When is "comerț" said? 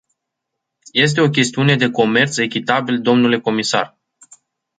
1.91-2.37